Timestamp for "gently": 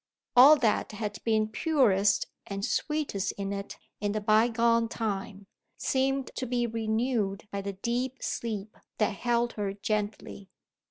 9.73-10.49